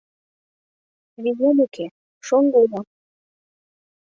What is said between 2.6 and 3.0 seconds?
улам.